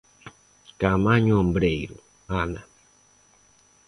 Caamaño 0.79 1.33
Ombreiro, 1.45 1.95
Ana. 2.43 2.61